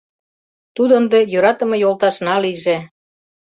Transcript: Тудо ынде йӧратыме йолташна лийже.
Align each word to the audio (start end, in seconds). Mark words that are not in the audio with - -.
Тудо 0.75 0.93
ынде 1.01 1.19
йӧратыме 1.31 1.77
йолташна 1.83 2.35
лийже. 2.43 2.77